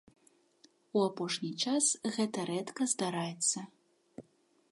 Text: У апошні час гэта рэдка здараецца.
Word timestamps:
У 0.99 1.03
апошні 1.09 1.51
час 1.65 1.91
гэта 2.17 2.45
рэдка 2.51 2.87
здараецца. 2.93 3.59